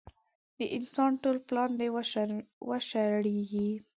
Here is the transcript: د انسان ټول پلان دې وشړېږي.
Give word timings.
د 0.57 0.59
انسان 0.77 1.11
ټول 1.21 1.37
پلان 1.47 1.71
دې 1.79 1.87
وشړېږي. 2.67 3.69